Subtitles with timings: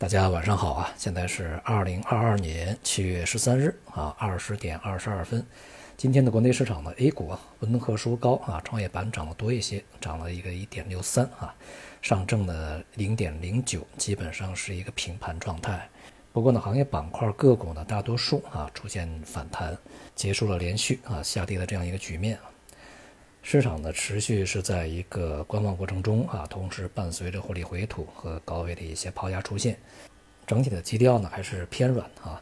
[0.00, 0.90] 大家晚上好啊！
[0.96, 5.44] 现在是二零二二年七月十三日啊，二十点二十二分。
[5.94, 11.54] 今天的国内市场呢，A 股啊温和收高啊，创业板涨得多一些，涨了一个一点六三啊，
[12.00, 15.86] 上证的零点零九，基本上是一个平盘状态。
[16.32, 19.76] 不过呢，行业板块个股呢，大多数啊出现反弹，
[20.14, 22.38] 结束了连续啊下跌的这样一个局面。
[23.42, 29.76] 市场呢，持续是在一个观望过程中啊，同时伴随着获利回吐和高位的一些抛压出现，
[30.46, 32.40] 整体的基调呢还是偏软啊。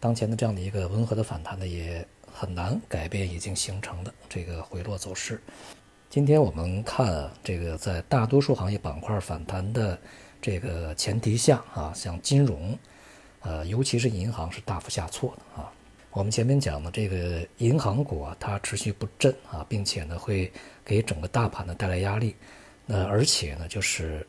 [0.00, 5.40] 当前的这样的一个温和的反弹呢，也很难改变已经形成的这个回落走势。
[6.08, 9.96] 今天我们看这个在大多数行业板块反弹的
[10.40, 12.76] 这个前提下啊，像金融，
[13.40, 15.70] 呃，尤其是银行是大幅下挫的啊。
[16.10, 20.50] 我们前面讲的这个银行股啊，它持续不振啊，并且呢会
[20.84, 22.34] 给整个大盘呢带来压力。
[22.86, 24.26] 那而且呢，就是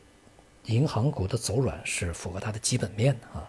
[0.66, 3.48] 银行股的走软是符合它的基本面的啊。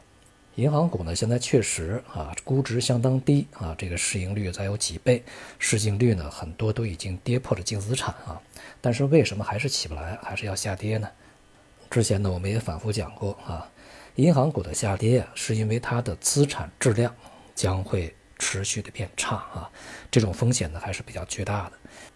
[0.56, 5.22] 银行股呢现在确实啊估值相当低啊，这个市盈率再有几倍，
[5.60, 8.42] 市净率呢很多都已经跌破了净资产啊。
[8.80, 11.08] 但是为什么还是起不来，还是要下跌呢？
[11.90, 13.70] 之前呢我们也反复讲过啊，
[14.16, 17.14] 银行股的下跌啊，是因为它的资产质量
[17.54, 18.12] 将会。
[18.42, 19.70] 持续的变差啊，
[20.10, 21.74] 这种风险呢还是比较巨大的。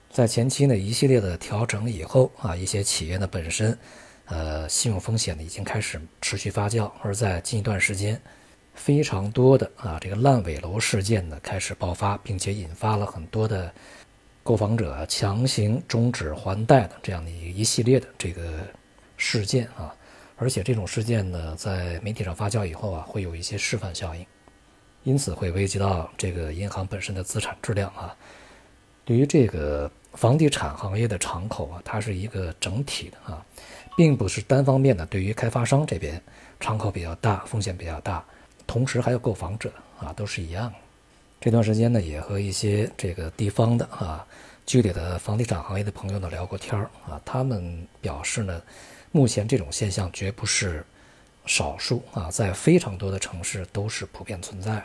[0.10, 3.78] 在前期呢一系列的调整以后啊，一些企业呢本身，
[4.26, 8.20] 呃，信用风险呢已经开始持续发酵，而在近一段时间，
[8.74, 13.72] 非常多的啊这个烂尾楼事件呢开始爆发，并且引发了很多的
[14.42, 18.68] 购房者强行终止还贷的这样的一一系列的这个
[19.16, 19.94] 事件啊，
[20.38, 24.26] 而且这种事件呢在媒体上发酵以后啊，会有一些示范效应。
[25.06, 28.14] 因此会危及到这个银行本身的资产质量啊。
[29.06, 33.46] 对于这个房地产行业的敞口啊，它是一个整体的啊，
[33.96, 35.06] 并不是单方面的。
[35.06, 36.22] 对于开发商这边
[36.60, 38.26] 敞口比较大，风险比较大，
[38.66, 40.74] 同时还有购房者啊，都是一样。
[41.40, 44.26] 这段时间呢，也和一些这个地方的啊
[44.66, 48.60] 具体的房地产行业的朋友呢聊过天儿啊，他们表示呢，
[49.12, 50.84] 目前这种现象绝不是
[51.46, 54.84] 少数啊，在非常多的城市都是普遍存在的。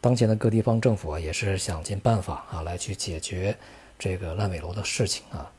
[0.00, 3.56] 当前的各地方政府啊，也是想尽办法啊，来去解决
[3.98, 5.50] 这个烂尾楼的事情啊。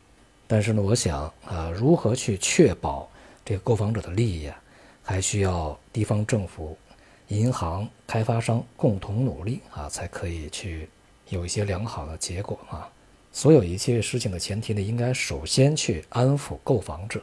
[0.48, 3.10] 但是呢，我想啊，如何去确保
[3.44, 4.58] 这个购房者的利益啊，
[5.04, 6.78] 还需要地方政府、
[7.28, 10.88] 银行、开发商共同努力啊，才可以去
[11.28, 12.90] 有一些良好的结果啊。
[13.34, 17.22] 所有一切事情的前提呢，应该首先去安抚购房者，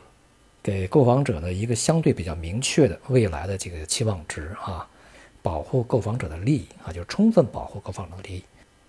[0.63, 4.87] 给购房者呢一个相对比较明确的未来的这个期望值啊。
[5.44, 8.44] 保护购房者的利益啊，就充分保护购房者的利益，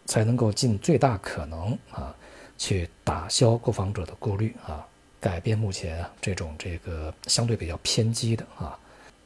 [0.06, 2.16] 才能够尽最大可能啊，
[2.58, 4.88] 去打消购房者的顾虑啊，
[5.20, 8.80] 改变目前这种这个相对比较偏激的啊，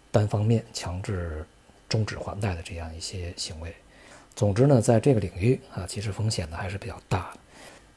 [0.10, 1.46] 单方面强制
[1.88, 3.72] 终止还贷的这样一些行为。
[4.36, 7.40] 总之呢，在这个领域啊，其实风险呢还是比较大的。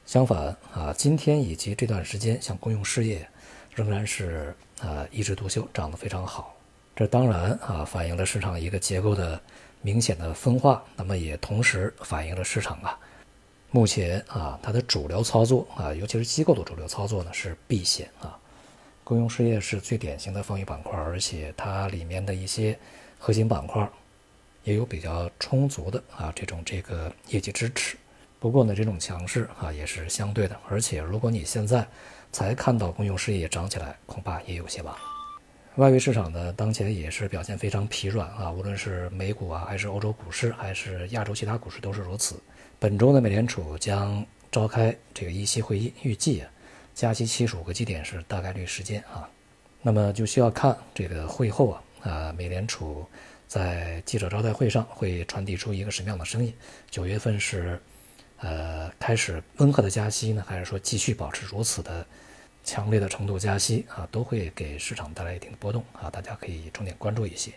[0.04, 3.26] 相反啊，今天以及这段时间，像公用事业
[3.75, 6.54] 仍然是啊一枝独秀，涨得非常好。
[7.03, 9.41] 这当然啊，反映了市场一个结构的
[9.81, 12.97] 明显的分化，那么也同时反映了市场啊，
[13.73, 18.39] 目前啊它的主流操作啊，尤其是机构的主流操作呢是避险啊。
[19.03, 22.79] 公用事业是最典型的防御板块，而且它里面的一些
[23.19, 23.91] 核心板块
[24.63, 27.97] 也有比较充足的啊这种这个业绩支持。
[28.39, 31.84] 不过呢，这种强势啊也是相对的，而且如果你现在
[32.31, 34.95] 才看到公用事业涨起来，恐怕也有些晚。
[35.77, 42.38] 外围市场呢，当前也是表现非常疲软啊，无论是美股啊，还是欧洲股市，还是亚洲其他股市都是如此。
[42.78, 46.50] 本周呢，美联储将召开这个议息会议，预计啊，
[46.94, 49.27] 加息七十五个基点是大概率事件啊。
[49.81, 53.06] 那么就需要看这个会后啊，啊，美联储
[53.49, 56.53] 在记者招待会上会传递出一个什么样的声音？
[56.91, 57.81] 九月份是
[58.41, 62.06] 呃开始温和的加息呢，还是说继续保持如此的？
[62.65, 67.53] 强烈的程度加息啊，都会给市场带来一定的波动啊，大家可以重点关注一些。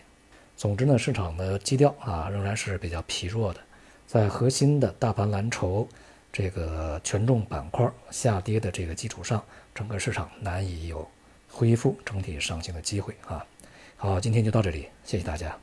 [0.56, 3.60] 总之呢，市场的基调啊仍然是比较疲弱的，
[4.06, 5.86] 在核心的大盘蓝筹
[6.32, 9.42] 这个权重板块下跌的这个基础上，
[9.74, 11.08] 整个市场难以有
[11.48, 13.44] 恢复整体上行的机会啊。
[13.96, 15.56] 好，今天就到这里，谢谢大家。